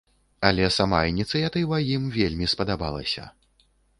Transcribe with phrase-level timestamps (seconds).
[0.47, 3.29] Але сама ініцыятыва ім вельмі спадабалася.